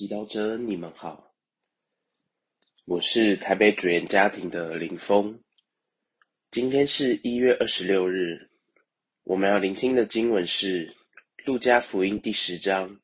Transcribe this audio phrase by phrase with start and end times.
[0.00, 1.34] 祈祷者，你们好，
[2.86, 5.38] 我是台北主言家庭的林峰。
[6.50, 8.50] 今天是一月二十六日，
[9.24, 10.86] 我们要聆听的经文是
[11.44, 12.98] 《路加福音》第十章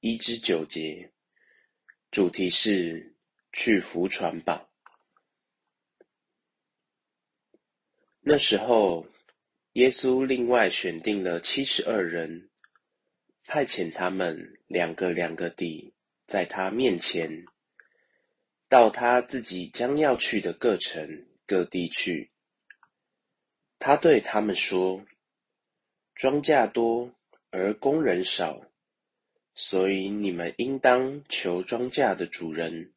[0.00, 1.12] 一至九节，
[2.10, 3.14] 主题是
[3.52, 4.70] 去福传吧。
[8.20, 9.06] 那时候，
[9.74, 12.48] 耶稣另外选定了七十二人，
[13.44, 15.92] 派遣他们两个两个地。
[16.28, 17.46] 在他面前，
[18.68, 22.30] 到他自己将要去的各城各地去。
[23.78, 25.06] 他对他们说
[26.14, 27.14] ：“庄稼多
[27.50, 28.60] 而工人少，
[29.54, 32.92] 所以你们应当求庄稼的主人，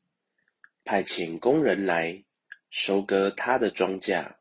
[0.83, 2.25] 派遣工人来
[2.69, 4.35] 收割他的庄稼。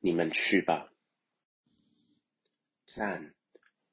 [0.00, 0.92] 你们去吧。
[2.86, 3.34] 看，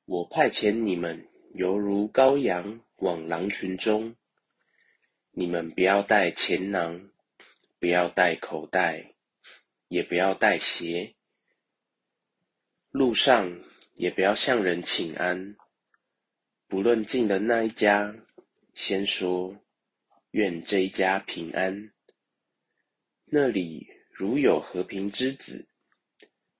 [0.05, 4.16] 我派遣你们，犹如羔羊。”往狼群中，
[5.31, 7.09] 你们不要带钱囊，
[7.77, 9.15] 不要带口袋，
[9.90, 11.13] 也不要带鞋。
[12.91, 13.60] 路上
[13.95, 15.57] 也不要向人请安。
[16.70, 18.15] 不论进的那一家，
[18.73, 19.62] 先说
[20.32, 21.91] 愿这一家平安。
[23.26, 25.67] 那里如有和平之子，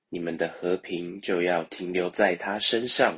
[0.10, 3.18] 你们的和平就要停留在他身上，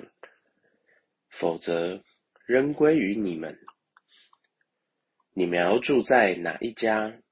[1.36, 2.04] 否则。
[2.48, 3.60] 仍归于你们。
[5.34, 7.24] 你们要住在哪一家，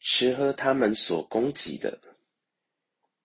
[0.00, 2.00] 吃喝他们所供给的，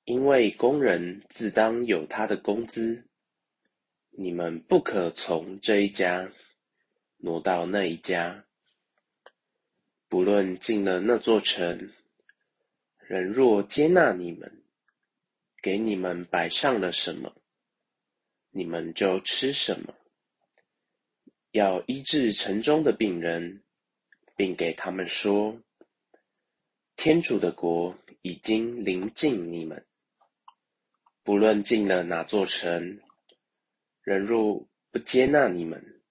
[0.03, 3.07] 因为工人自当有他的工资。
[4.09, 6.29] 你们不可从这一家
[7.19, 8.43] 挪到那一家。
[10.09, 11.89] 不论进了那座城，
[12.97, 14.65] 人若接纳你们，
[15.61, 17.33] 给你们摆上了什么，
[18.51, 19.95] 你们就吃什么。
[21.53, 23.61] 要医治城中的病人，
[24.35, 25.61] 并给他们说
[26.97, 29.85] ：“天主的国已经临近你们。
[31.21, 32.99] 不论进了哪座城，
[34.01, 36.01] 人若不接纳你们，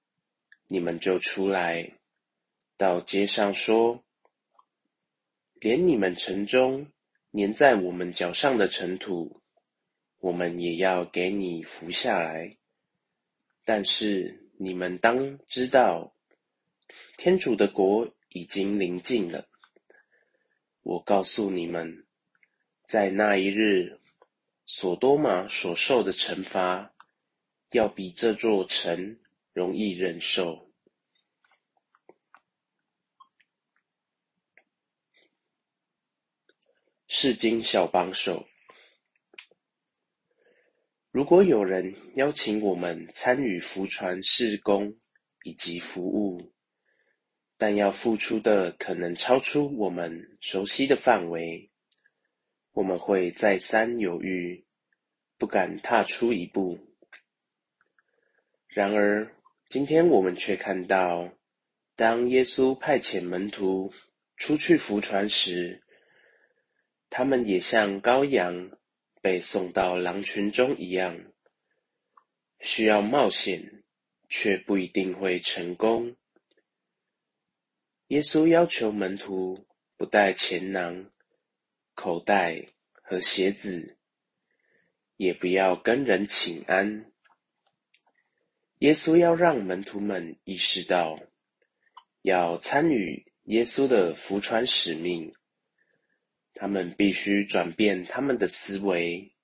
[0.69, 1.91] 你们就出来
[2.77, 4.05] 到街上说：
[5.55, 6.87] 连你们城中
[7.33, 9.43] 粘在我们脚上的尘土，
[10.19, 12.57] 我们也要给你扶下来。
[13.65, 16.15] 但是。”你们当知道，
[17.17, 19.49] 天主的国已经临近了。
[20.83, 22.07] 我告诉你们，
[22.87, 24.01] 在那一日，
[24.65, 26.95] 索多玛所受的惩罚，
[27.71, 29.19] 要比这座城
[29.53, 30.71] 容易忍受。
[37.09, 38.49] 世经小帮手。
[41.13, 44.97] 如果有人邀请我们参与福传事工
[45.45, 46.55] 以及服务，
[47.59, 51.71] 但要付出的可能超出我们熟悉的范围，
[52.73, 54.65] 我们会再三犹豫，
[55.37, 56.79] 不敢踏出一步。
[58.69, 59.37] 然而，
[59.69, 61.31] 今天我们却看到，
[61.95, 63.93] 当耶稣派遣门徒
[64.39, 65.83] 出去福传时，
[67.11, 68.71] 他们也像羔羊。
[69.23, 71.33] 被送到狼群中一样，
[72.61, 73.85] 需要冒险，
[74.29, 76.17] 却不一定会成功。
[78.09, 79.67] 耶稣要求门徒
[79.97, 81.09] 不带钱囊、
[81.95, 83.97] 口袋和鞋子，
[85.17, 87.11] 也不要跟人请安。
[88.81, 91.21] 耶稣要让门徒们意识到，
[92.23, 95.33] 要参与耶稣的福传使命。
[96.63, 99.35] 他们必须转变他们的思维，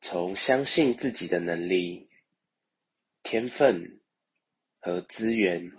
[0.00, 2.10] 从相信自己的能力、
[3.22, 4.00] 天分
[4.80, 5.70] 和资源，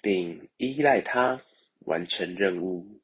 [0.00, 1.42] 并依赖他
[1.80, 3.02] 完成任务，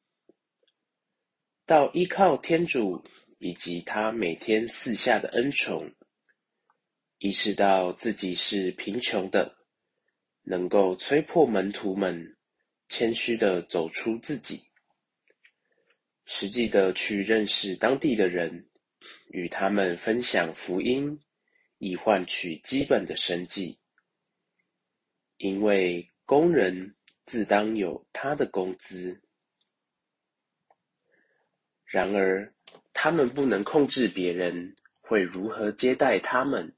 [1.67, 3.05] 到依靠天主
[3.37, 5.95] 以及他每天赐下的恩宠，
[7.19, 9.59] 意识到自己是贫穷的，
[10.45, 12.39] 能够催迫门徒们
[12.89, 14.70] 谦虚的走出自己。
[16.33, 18.69] 实际的去认识当地的人，
[19.27, 21.19] 与他们分享福音，
[21.79, 23.81] 以换取基本的生计。
[25.39, 26.95] 因为工人
[27.27, 29.21] 自当有他的工资。
[31.85, 32.55] 然而，
[32.93, 36.77] 他们不能控制别人会如何接待他们。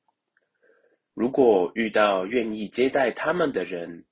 [1.13, 4.07] 如果遇到愿意接待他们的人，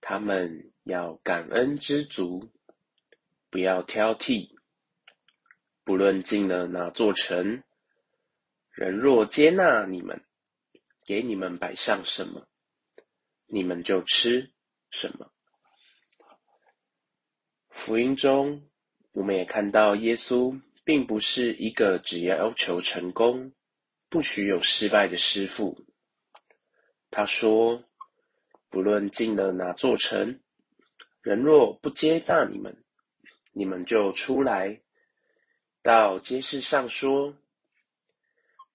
[0.00, 2.50] 他们要感恩知足。
[3.50, 4.50] 不要挑剔，
[5.84, 7.62] 不论进了哪座城，
[8.70, 10.24] 人若接纳你们，
[11.06, 12.46] 给你们摆上什么，
[13.46, 14.52] 你们就吃
[14.90, 15.32] 什么。
[17.70, 18.68] 福音中，
[19.12, 23.52] 我们也看到耶稣并不是一个只要求成功、
[24.10, 25.86] 不许有失败的师傅。
[27.10, 27.84] 他说
[28.68, 30.40] ：“不论进了哪座城，
[31.22, 32.84] 人若不接纳你们，
[33.52, 34.80] 你们就出来
[35.82, 37.36] 到街市上说，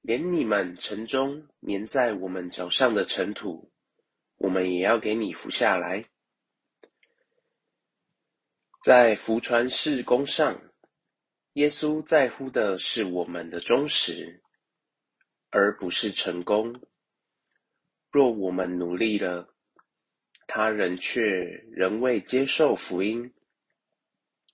[0.02, 3.72] 连你们城中粘在我们脚上的尘土，
[4.38, 6.10] 我们也要给你扶下来。”
[8.84, 10.62] 在福传事工上，
[11.54, 14.44] 耶稣在乎的是我们的忠实，
[15.50, 16.76] 而不是成功。
[18.12, 19.56] 若我们努力了，
[20.48, 23.34] 他人却仍未接受福音，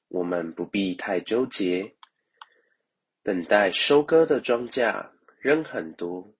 [0.09, 1.95] 我们不必太纠结。
[3.23, 6.35] 等待收割的庄稼仍很多，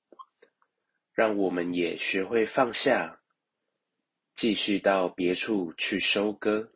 [1.14, 3.22] 让我们也学会放下，
[4.36, 6.72] 继续到别处去收割。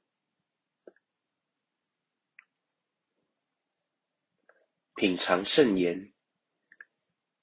[4.95, 6.13] 品尝圣言，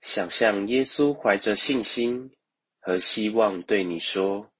[0.00, 2.32] 想象耶稣怀着信心
[2.78, 4.52] 和希望对你说：“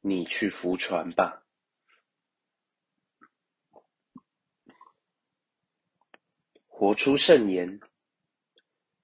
[0.00, 1.43] 你去浮船吧。”
[6.76, 7.78] 活出圣言。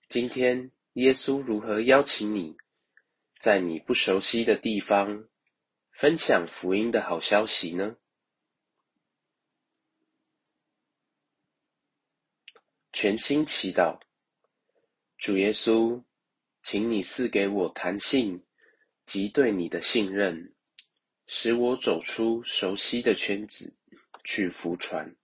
[0.09, 2.57] 今天，耶稣如何邀请你，
[3.39, 5.29] 在你不熟悉的地方
[5.93, 7.97] 分享福音的好消息呢？
[12.93, 14.01] 全心祈祷，
[15.17, 16.03] 主耶稣，
[16.65, 18.45] 请你赐给我弹性
[19.07, 20.53] 及对你的信任，
[21.29, 23.77] 使我走出熟悉的圈子，
[24.25, 25.15] 去服传。